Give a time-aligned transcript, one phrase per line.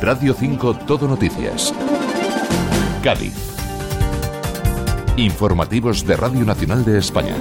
[0.00, 1.74] Radio 5 Todo Noticias.
[3.02, 3.34] Cádiz.
[5.16, 7.34] Informativos de Radio Nacional de España.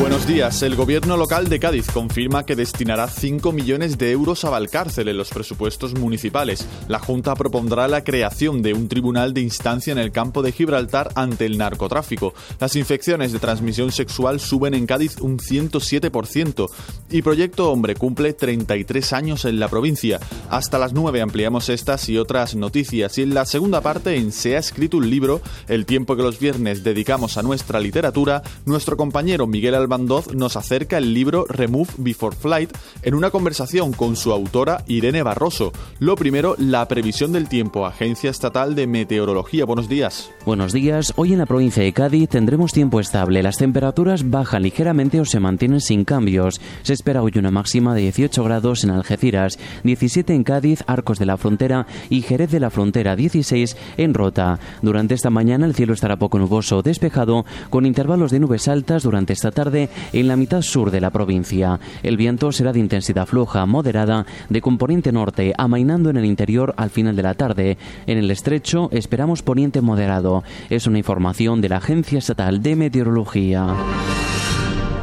[0.00, 0.62] Buenos días.
[0.62, 5.16] El gobierno local de Cádiz confirma que destinará 5 millones de euros a Valcárcel en
[5.18, 6.66] los presupuestos municipales.
[6.88, 11.10] La Junta propondrá la creación de un tribunal de instancia en el campo de Gibraltar
[11.14, 12.32] ante el narcotráfico.
[12.58, 16.68] Las infecciones de transmisión sexual suben en Cádiz un 107%
[17.10, 20.18] y Proyecto Hombre cumple 33 años en la provincia.
[20.50, 24.56] Hasta las 9 ampliamos estas y otras noticias y en la segunda parte en Se
[24.56, 29.46] ha escrito un libro, el tiempo que los viernes dedicamos a nuestra literatura, nuestro compañero
[29.46, 32.70] Miguel Albandoz nos acerca el libro Remove Before Flight
[33.02, 35.72] en una conversación con su autora Irene Barroso.
[35.98, 39.64] Lo primero, la previsión del tiempo, Agencia Estatal de Meteorología.
[39.64, 40.30] Buenos días.
[40.46, 41.12] Buenos días.
[41.16, 43.42] Hoy en la provincia de Cádiz tendremos tiempo estable.
[43.42, 46.60] Las temperaturas bajan ligeramente o se mantienen sin cambios.
[46.82, 51.26] Se espera hoy una máxima de 18 grados en Algeciras, 17 en Cádiz, Arcos de
[51.26, 54.58] la Frontera y Jerez de la Frontera, 16 en Rota.
[54.82, 59.32] Durante esta mañana el cielo estará poco nuboso, despejado, con intervalos de nubes altas durante
[59.32, 61.80] esta tarde en la mitad sur de la provincia.
[62.02, 66.90] El viento será de intensidad floja, moderada, de componente norte, amainando en el interior al
[66.90, 67.78] final de la tarde.
[68.06, 70.42] En el estrecho esperamos poniente moderado.
[70.70, 73.74] Es una información de la Agencia Estatal de Meteorología.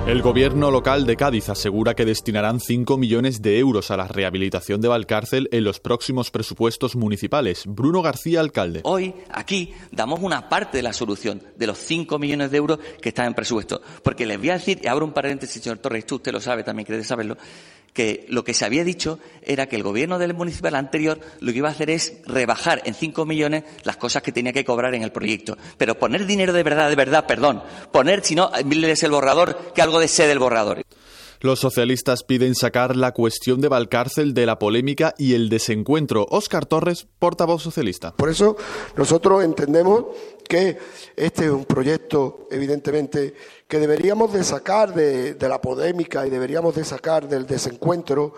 [0.10, 4.82] El gobierno local de Cádiz asegura que destinarán 5 millones de euros a la rehabilitación
[4.82, 7.62] de Valcárcel en los próximos presupuestos municipales.
[7.68, 8.82] Bruno García, alcalde.
[8.86, 13.10] Hoy, aquí, damos una parte de la solución de los 5 millones de euros que
[13.10, 13.84] están en presupuesto.
[14.02, 16.64] Porque les voy a decir, y abro un paréntesis, señor Torres, tú usted lo sabe,
[16.64, 17.38] también quiere saberlo,
[17.94, 21.58] que lo que se había dicho era que el gobierno del municipal anterior lo que
[21.58, 25.04] iba a hacer es rebajar en 5 millones las cosas que tenía que cobrar en
[25.04, 25.58] el proyecto.
[25.78, 29.82] Pero poner dinero de verdad, de verdad, perdón, poner, si no, es el borrador, que
[29.82, 30.84] algo de sed del borrador.
[31.42, 36.28] Los socialistas piden sacar la cuestión de Valcárcel de la polémica y el desencuentro.
[36.30, 38.14] Óscar Torres, portavoz socialista.
[38.14, 38.58] Por eso
[38.98, 40.04] nosotros entendemos
[40.50, 40.78] que
[41.16, 43.36] este es un proyecto, evidentemente,
[43.70, 48.34] que deberíamos de sacar de, la polémica y deberíamos de sacar del desencuentro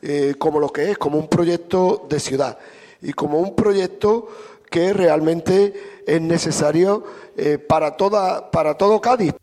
[0.00, 2.58] eh, como lo que es, como un proyecto de ciudad
[3.02, 4.28] y como un proyecto
[4.70, 7.04] que realmente es necesario
[7.36, 9.34] eh, para, toda, para todo Cádiz.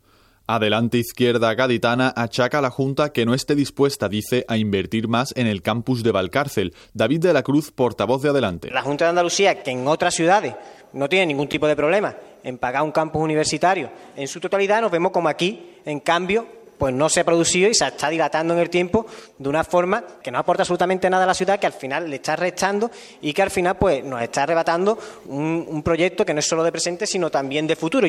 [0.48, 5.32] Adelante Izquierda Gaditana achaca a la Junta que no esté dispuesta, dice, a invertir más
[5.36, 6.74] en el campus de Valcárcel.
[6.94, 8.70] David de la Cruz, portavoz de Adelante.
[8.70, 10.54] La Junta de Andalucía, que en otras ciudades
[10.92, 12.14] no tiene ningún tipo de problema
[12.44, 16.46] en pagar un campus universitario en su totalidad, nos vemos como aquí, en cambio,
[16.78, 19.06] pues no se ha producido y se está dilatando en el tiempo
[19.38, 22.16] de una forma que no aporta absolutamente nada a la ciudad, que al final le
[22.16, 22.90] está restando
[23.20, 26.72] y que al final pues nos está arrebatando un, proyecto que no es solo de
[26.72, 28.06] presente, sino también de futuro.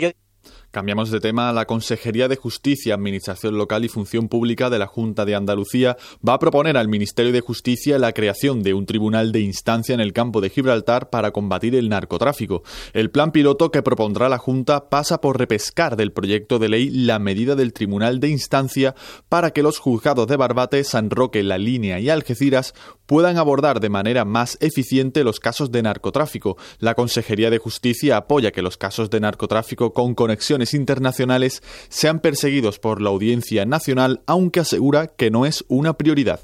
[0.72, 1.53] Cambiamos de tema.
[1.53, 5.95] La Consejería de Justicia, Administración Local y Función Pública de la Junta de Andalucía
[6.28, 10.01] va a proponer al Ministerio de Justicia la creación de un tribunal de instancia en
[10.01, 12.63] el campo de Gibraltar para combatir el narcotráfico.
[12.94, 17.17] El plan piloto que propondrá la Junta pasa por repescar del proyecto de ley la
[17.17, 18.94] medida del tribunal de instancia
[19.29, 22.73] para que los juzgados de Barbate, San Roque, La Línea y Algeciras
[23.07, 26.57] puedan abordar de manera más eficiente los casos de narcotráfico.
[26.78, 32.78] La Consejería de Justicia apoya que los casos de narcotráfico con conexiones internacionales sean perseguidos
[32.78, 36.41] por la audiencia nacional, aunque asegura que no es una prioridad.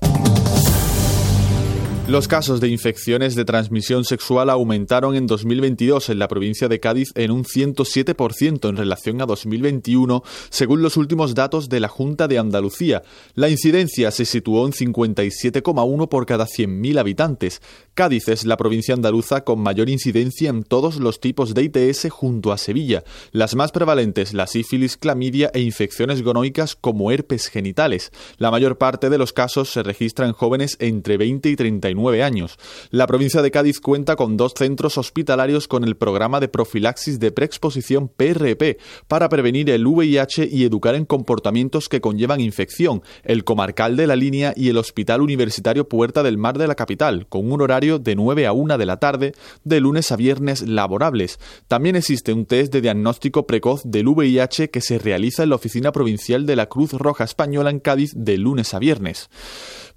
[2.06, 7.14] Los casos de infecciones de transmisión sexual aumentaron en 2022 en la provincia de Cádiz
[7.16, 12.40] en un 107% en relación a 2021, según los últimos datos de la Junta de
[12.40, 13.04] Andalucía.
[13.36, 17.62] La incidencia se situó en 57,1 por cada 100.000 habitantes.
[17.94, 22.52] Cádiz es la provincia andaluza con mayor incidencia en todos los tipos de ITS junto
[22.52, 23.06] a Sevilla.
[23.32, 28.12] Las más prevalentes, la sífilis, clamidia e infecciones gonoicas como herpes genitales.
[28.38, 31.56] La mayor parte de los casos se registran en jóvenes entre 20 y
[31.94, 32.58] 39 años.
[32.90, 37.32] La provincia de Cádiz cuenta con dos centros hospitalarios con el programa de profilaxis de
[37.32, 43.96] preexposición PRP para prevenir el VIH y educar en comportamientos que conllevan infección, el comarcal
[43.96, 47.62] de la línea y el Hospital Universitario Puerta del Mar de la capital, con un
[47.62, 51.40] horario de 9 a 1 de la tarde, de lunes a viernes laborables.
[51.68, 55.92] También existe un test de diagnóstico precoz del VIH que se realiza en la Oficina
[55.92, 59.30] Provincial de la Cruz Roja Española en Cádiz de lunes a viernes.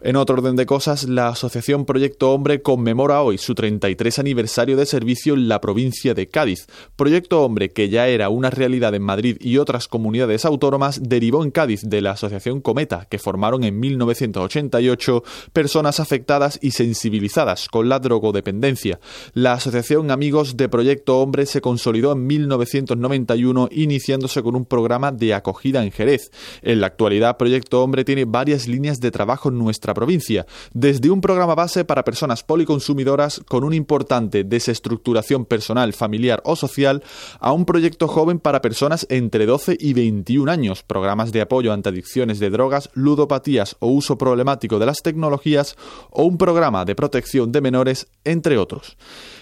[0.03, 4.85] En otro orden de cosas, la Asociación Proyecto Hombre conmemora hoy su 33 aniversario de
[4.85, 6.67] servicio en la provincia de Cádiz.
[6.97, 11.51] Proyecto Hombre, que ya era una realidad en Madrid y otras comunidades autónomas, derivó en
[11.51, 15.23] Cádiz de la Asociación Cometa, que formaron en 1988
[15.53, 19.01] personas afectadas y sensibilizadas con la drogodependencia.
[19.33, 25.35] La Asociación Amigos de Proyecto Hombre se consolidó en 1991 iniciándose con un programa de
[25.35, 26.31] acogida en Jerez.
[26.63, 31.21] En la actualidad, Proyecto Hombre tiene varias líneas de trabajo en nuestra provincia, desde un
[31.21, 37.03] programa base para personas policonsumidoras con una importante desestructuración personal, familiar o social
[37.41, 41.89] a un proyecto joven para personas entre 12 y 21 años, programas de apoyo ante
[41.89, 45.77] adicciones de drogas, ludopatías o uso problemático de las tecnologías
[46.11, 48.97] o un programa de protección de menores, entre otros.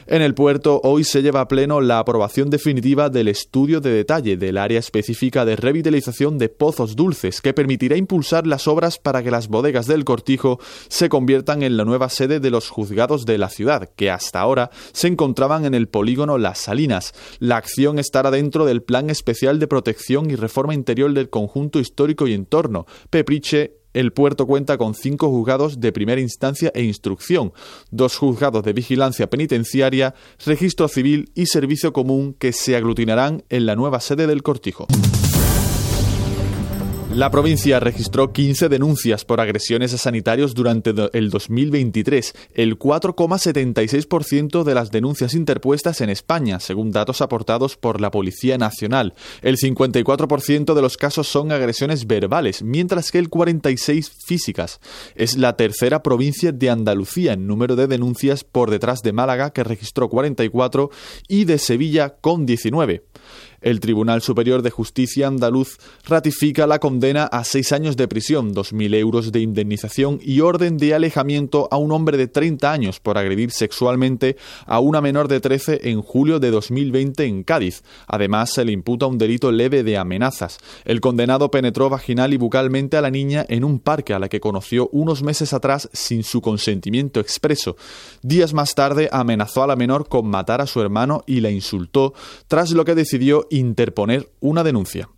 [0.06, 4.36] En el puerto hoy se lleva a pleno la aprobación definitiva del estudio de detalle
[4.36, 9.30] del área específica de revitalización de pozos dulces que permitirá impulsar las obras para que
[9.30, 13.48] las bodegas del Cortijo se conviertan en la nueva sede de los juzgados de la
[13.48, 17.14] ciudad, que hasta ahora se encontraban en el polígono Las Salinas.
[17.38, 22.26] La acción estará dentro del Plan Especial de Protección y Reforma Interior del Conjunto Histórico
[22.26, 27.52] y Entorno, Pepriche el puerto cuenta con cinco juzgados de primera instancia e instrucción,
[27.90, 30.14] dos juzgados de vigilancia penitenciaria,
[30.44, 34.86] registro civil y servicio común que se aglutinarán en la nueva sede del Cortijo.
[37.14, 44.74] La provincia registró 15 denuncias por agresiones a sanitarios durante el 2023, el 4,76% de
[44.74, 49.14] las denuncias interpuestas en España, según datos aportados por la Policía Nacional.
[49.42, 54.80] El 54% de los casos son agresiones verbales, mientras que el 46% físicas.
[55.14, 59.62] Es la tercera provincia de Andalucía en número de denuncias por detrás de Málaga, que
[59.62, 60.90] registró 44,
[61.28, 63.04] y de Sevilla con 19.
[63.64, 68.94] El Tribunal Superior de Justicia andaluz ratifica la condena a seis años de prisión, 2.000
[68.94, 73.52] euros de indemnización y orden de alejamiento a un hombre de 30 años por agredir
[73.52, 77.84] sexualmente a una menor de 13 en julio de 2020 en Cádiz.
[78.06, 80.58] Además, se le imputa un delito leve de amenazas.
[80.84, 84.40] El condenado penetró vaginal y bucalmente a la niña en un parque a la que
[84.40, 87.78] conoció unos meses atrás sin su consentimiento expreso.
[88.20, 92.12] Días más tarde amenazó a la menor con matar a su hermano y la insultó,
[92.46, 95.08] tras lo que decidió interponer una denuncia.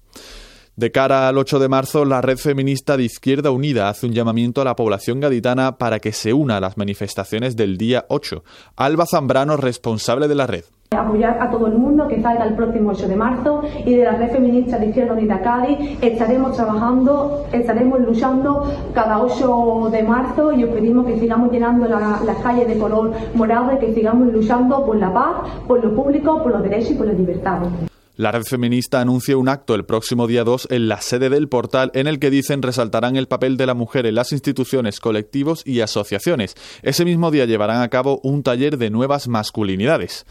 [0.76, 4.60] De cara al 8 de marzo, la red feminista de Izquierda Unida hace un llamamiento
[4.60, 8.44] a la población gaditana para que se una a las manifestaciones del día 8.
[8.76, 10.64] Alba Zambrano, responsable de la red.
[10.90, 14.18] Apoyar a todo el mundo que salga el próximo 8 de marzo y de la
[14.18, 20.62] red feminista de Izquierda Unida Cádiz estaremos trabajando, estaremos luchando cada 8 de marzo y
[20.62, 24.98] os pedimos que sigamos llenando las calles de color morado y que sigamos luchando por
[24.98, 25.36] la paz,
[25.66, 27.95] por lo público, por los derechos y por las libertades.
[28.16, 31.90] La red feminista anuncia un acto el próximo día 2 en la sede del portal
[31.92, 35.80] en el que dicen resaltarán el papel de la mujer en las instituciones, colectivos y
[35.80, 36.54] asociaciones.
[36.80, 40.24] Ese mismo día llevarán a cabo un taller de nuevas masculinidades.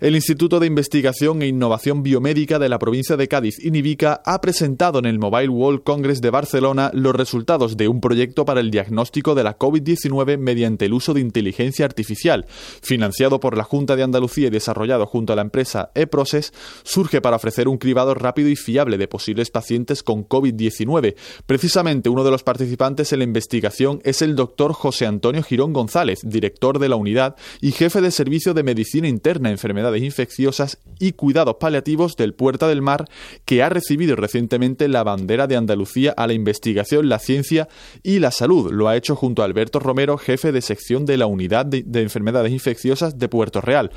[0.00, 4.98] El Instituto de Investigación e Innovación Biomédica de la provincia de Cádiz, INIVICA, ha presentado
[4.98, 9.36] en el Mobile World Congress de Barcelona los resultados de un proyecto para el diagnóstico
[9.36, 12.46] de la COVID-19 mediante el uso de inteligencia artificial.
[12.82, 16.52] Financiado por la Junta de Andalucía y desarrollado junto a la empresa eProcess,
[16.82, 21.14] surge para ofrecer un cribado rápido y fiable de posibles pacientes con COVID-19.
[21.46, 26.20] Precisamente uno de los participantes en la investigación es el doctor José Antonio Girón González,
[26.22, 31.56] director de la unidad y jefe de Servicio de Medicina Interna, Enfermedades Infecciosas y Cuidados
[31.60, 33.08] Paliativos del Puerta del Mar,
[33.44, 37.68] que ha recibido recientemente la bandera de Andalucía a la investigación, la ciencia
[38.02, 38.72] y la salud.
[38.72, 42.02] Lo ha hecho junto a Alberto Romero, jefe de sección de la Unidad de, de
[42.02, 43.90] Enfermedades Infecciosas de Puerto Real.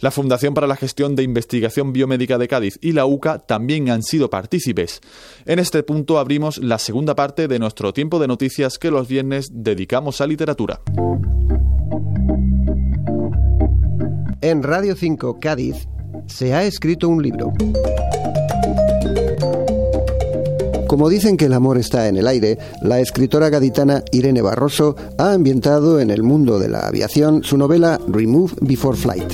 [0.00, 4.02] La Fundación para la Gestión de Investigación Biomédica de Cádiz y la UCA también han
[4.02, 5.00] sido partícipes.
[5.46, 9.48] En este punto abrimos la segunda parte de nuestro tiempo de noticias que los viernes
[9.52, 10.80] dedicamos a literatura.
[14.40, 15.88] En Radio 5 Cádiz
[16.26, 17.52] se ha escrito un libro.
[20.94, 25.32] Como dicen que el amor está en el aire, la escritora gaditana Irene Barroso ha
[25.32, 29.28] ambientado en el mundo de la aviación su novela Remove Before Flight.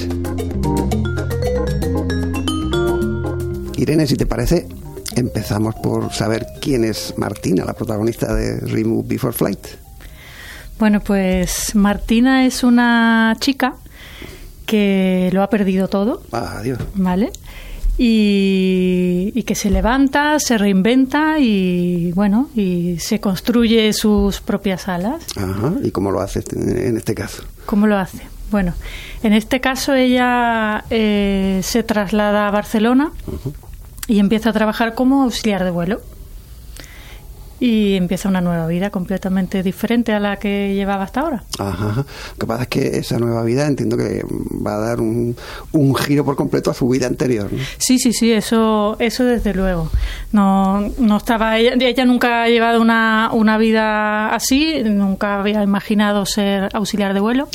[3.76, 4.68] Irene, si te parece,
[5.16, 9.66] empezamos por saber quién es Martina, la protagonista de Remove Before Flight.
[10.78, 13.74] Bueno, pues Martina es una chica
[14.64, 16.22] que lo ha perdido todo.
[16.32, 16.78] Adiós.
[16.94, 17.30] ¿Vale?
[18.02, 25.26] Y, que se levanta, se reinventa y bueno, y se construye sus propias alas.
[25.36, 25.74] Ajá.
[25.82, 27.42] ¿Y cómo lo hace en este caso?
[27.66, 28.22] ¿Cómo lo hace?
[28.50, 28.74] Bueno,
[29.22, 33.12] en este caso ella eh, se traslada a Barcelona
[34.08, 36.00] y empieza a trabajar como auxiliar de vuelo.
[37.60, 41.44] Y empieza una nueva vida completamente diferente a la que llevaba hasta ahora.
[41.58, 41.94] Ajá.
[41.96, 44.24] Lo que pasa es que esa nueva vida entiendo que
[44.66, 45.36] va a dar un,
[45.72, 47.50] un giro por completo a su vida anterior.
[47.78, 49.90] Sí, sí, sí, eso, eso desde luego.
[50.32, 56.24] No, no estaba ella, ella nunca ha llevado una, una vida así, nunca había imaginado
[56.26, 57.48] ser auxiliar de vuelo.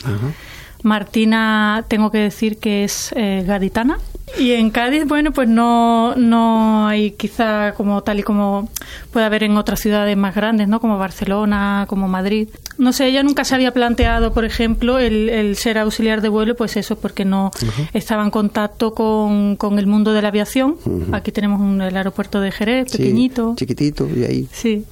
[0.83, 3.97] Martina, tengo que decir que es eh, gaditana
[4.37, 8.69] Y en Cádiz, bueno, pues no, no hay quizá como tal y como
[9.11, 10.81] puede haber en otras ciudades más grandes, ¿no?
[10.81, 12.49] Como Barcelona, como Madrid.
[12.77, 16.75] No sé, ella nunca se había planteado, por ejemplo, el, ser auxiliar de vuelo, pues
[16.75, 17.51] eso, porque no
[17.93, 20.75] estaba en contacto con, con, el mundo de la aviación.
[21.13, 23.53] Aquí tenemos un, el aeropuerto de Jerez, pequeñito.
[23.55, 24.47] chiquitito, y ahí.
[24.51, 24.85] Sí.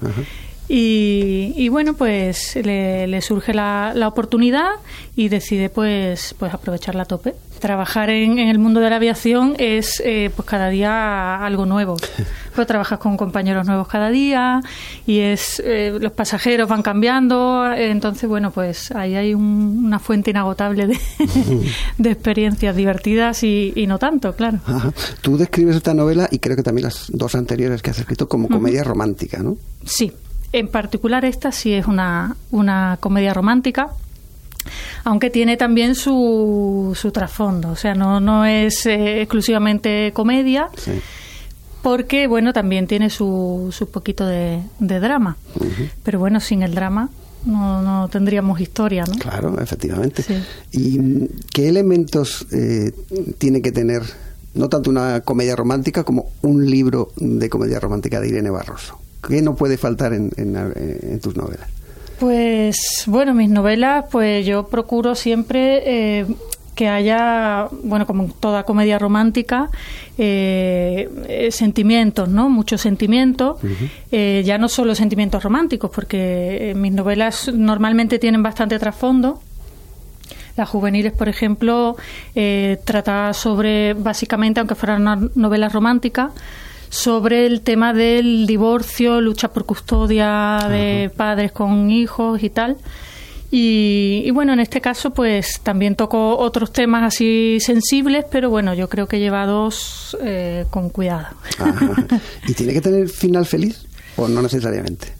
[0.69, 4.69] Y, bueno, pues le, surge la, la, oportunidad
[5.15, 7.35] y decide pues, pues aprovecharla a tope.
[7.63, 11.95] Trabajar en, el mundo de la aviación es eh, pues cada día algo nuevo.
[12.53, 14.61] Pues trabajas con compañeros nuevos cada día
[15.07, 17.65] y es eh, los pasajeros van cambiando.
[17.73, 20.99] Entonces, bueno, pues ahí hay una fuente inagotable de,
[21.97, 24.59] de experiencias divertidas y, no tanto, claro.
[25.21, 28.47] Tú describes esta novela y creo que también las dos anteriores que has escrito como
[28.47, 29.57] comedia romántica, ¿no?
[29.83, 30.13] Sí,
[30.51, 33.89] en particular esta sí es una, una comedia romántica,
[35.03, 40.69] aunque tiene también su, su trasfondo, o sea, no, no es eh, exclusivamente comedia.
[41.81, 45.35] Porque, bueno, también tiene su, su poquito de, drama.
[46.03, 47.09] Pero bueno, sin el drama
[47.45, 49.15] no, no tendríamos historia, ¿no?
[49.17, 50.23] Claro, efectivamente.
[50.71, 52.91] ¿Y qué elementos eh,
[53.37, 54.03] tiene que tener,
[54.53, 58.99] no tanto una comedia romántica, como un libro de comedia romántica de Irene Barroso?
[59.27, 61.67] ¿Qué no puede faltar en, tus novelas?
[62.23, 66.25] Pues bueno, mis novelas, pues yo procuro siempre eh,
[66.73, 69.69] que haya, bueno, como toda comedia romántica,
[70.17, 72.47] eh, eh, sentimientos, ¿no?
[72.47, 73.57] Muchos sentimientos,
[74.09, 79.41] ya no solo sentimientos románticos, porque mis novelas normalmente tienen bastante trasfondo.
[80.55, 81.97] Las juveniles, por ejemplo,
[82.35, 86.31] eh, trata sobre, básicamente, aunque fueran novelas románticas,
[86.93, 92.77] sobre el tema del divorcio, lucha por custodia de padres con hijos y tal.
[93.49, 98.89] Y, bueno, en este caso, pues también toco otros temas así sensibles, pero bueno, yo
[98.89, 101.35] creo que llevados eh, con cuidado.
[102.47, 103.85] ¿Y tiene que tener final feliz
[104.15, 105.13] o no necesariamente?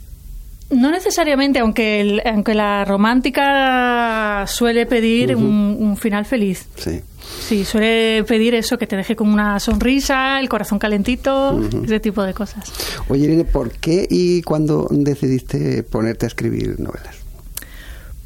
[0.74, 6.68] No necesariamente, aunque, aunque la romántica suele pedir un, final feliz.
[6.76, 7.02] Sí.
[7.48, 12.22] Sí, suele pedir eso, que te deje con una sonrisa, el corazón calentito, ese tipo
[12.24, 12.72] de cosas.
[13.08, 17.16] Oye, Irene, ¿por qué y cuándo decidiste ponerte a escribir novelas?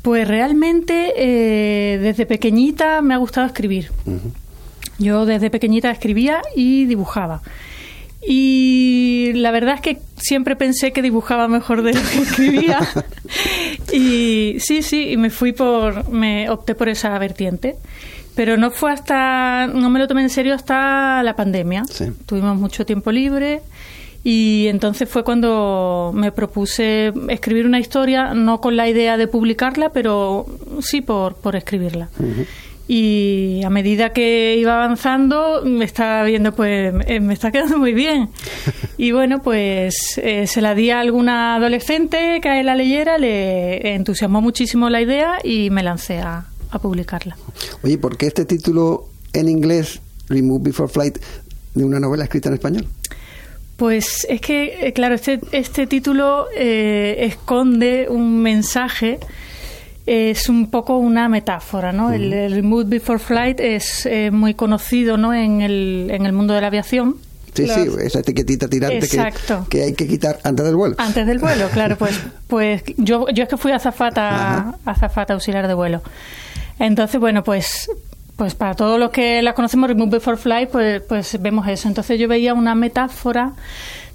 [0.02, 3.92] Pues realmente eh, desde pequeñita me ha gustado escribir.
[5.00, 7.42] Yo desde pequeñita escribía y dibujaba.
[8.30, 12.80] Y la verdad es que siempre pensé que dibujaba mejor de lo que escribía.
[13.94, 17.78] y sí, sí, y me fui por, me opté por esa vertiente.
[18.36, 21.86] Pero no fue hasta, no me lo tomé en serio hasta la pandemia.
[22.26, 23.62] Tuvimos mucho tiempo libre
[24.24, 29.90] y entonces fue cuando me propuse escribir una historia, no con la idea de publicarla,
[29.90, 30.46] pero
[30.82, 32.10] sí por, por escribirla.
[32.88, 37.94] Y a medida que iba avanzando, me estaba viendo, pues eh, me está quedando muy
[37.94, 38.30] bien.
[39.00, 43.20] Y bueno, pues eh, se la di a alguna adolescente que a él la leyera,
[43.20, 47.38] le entusiasmó muchísimo la idea y me lancé a, a publicarla.
[47.84, 51.20] Oye, ¿por qué este título en inglés, Remove Before Flight,
[51.76, 52.88] de una novela escrita en español?
[53.78, 59.20] Pues es que, eh, claro, este, este título eh, esconde un mensaje,
[60.08, 62.14] es un poco una metáfora, ¿no?
[62.14, 65.34] el, Remove Before Flight es eh, muy conocido ¿no?
[65.34, 67.18] en, el, en el mundo de la aviación.
[67.54, 69.34] Sí, sí, esa etiquetita tirante que,
[69.68, 70.96] que, hay que quitar antes del vuelo.
[71.00, 75.74] Antes del vuelo, claro, pues, pues yo, yo es que fui azafata, azafata auxiliar de
[75.74, 76.02] vuelo.
[76.80, 77.90] Entonces, bueno, pues
[78.38, 81.88] pues para todos los que las conocemos, Remove Before Fly, pues, pues vemos eso.
[81.88, 83.54] Entonces yo veía una metáfora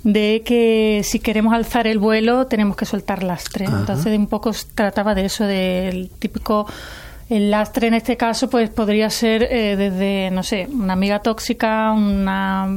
[0.04, 3.66] de que si queremos alzar el vuelo tenemos que soltar lastre.
[3.66, 6.66] Entonces de un poco trataba de eso, del típico...
[7.30, 11.90] El lastre en este caso pues podría ser eh, desde, no sé, una amiga tóxica,
[11.92, 12.68] una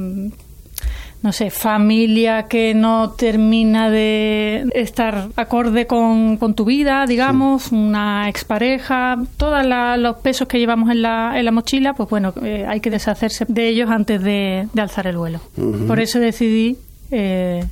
[1.26, 9.18] no sé, familia que no termina de estar acorde con, tu vida, digamos, una expareja,
[9.36, 9.66] todos
[9.98, 13.46] los pesos que llevamos en la, en la mochila, pues bueno, eh, hay que deshacerse
[13.48, 15.40] de ellos antes de, alzar el vuelo.
[15.88, 16.78] Por eso decidí
[17.12, 17.64] eh,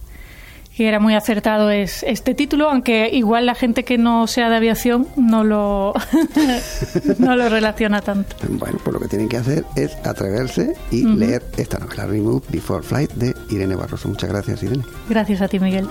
[0.75, 4.55] que era muy acertado es este título, aunque igual la gente que no sea de
[4.55, 5.93] aviación no lo,
[7.19, 8.35] no lo relaciona tanto.
[8.49, 12.83] Bueno, pues lo que tienen que hacer es atreverse y leer esta novela, Remove Before
[12.83, 14.07] Flight, de Irene Barroso.
[14.07, 14.83] Muchas gracias, Irene.
[15.09, 15.87] Gracias a ti, Miguel.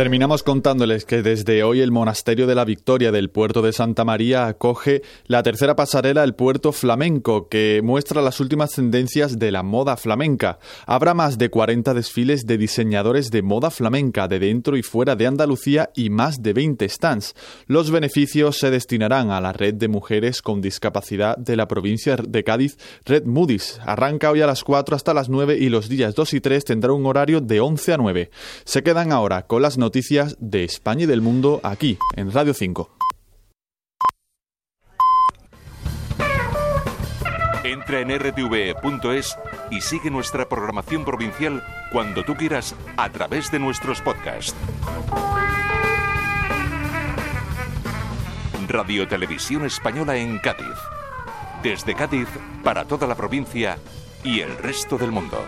[0.00, 4.46] Terminamos contándoles que desde hoy el Monasterio de la Victoria del puerto de Santa María
[4.46, 9.98] acoge la tercera pasarela El Puerto Flamenco, que muestra las últimas tendencias de la moda
[9.98, 10.58] flamenca.
[10.86, 15.26] Habrá más de 40 desfiles de diseñadores de moda flamenca de dentro y fuera de
[15.26, 17.34] Andalucía y más de 20 stands.
[17.66, 22.42] Los beneficios se destinarán a la red de mujeres con discapacidad de la provincia de
[22.42, 23.78] Cádiz, Red Moody's.
[23.84, 26.90] Arranca hoy a las 4 hasta las 9 y los días 2 y 3 tendrá
[26.94, 28.30] un horario de 11 a 9.
[28.64, 32.54] Se quedan ahora con las noticias noticias de España y del mundo aquí, en Radio
[32.54, 32.96] 5.
[37.64, 39.36] Entra en rtv.es
[39.72, 44.54] y sigue nuestra programación provincial cuando tú quieras a través de nuestros podcasts.
[48.68, 50.78] Radio Televisión Española en Cádiz.
[51.64, 52.28] Desde Cádiz
[52.62, 53.76] para toda la provincia
[54.22, 55.44] y el resto del mundo.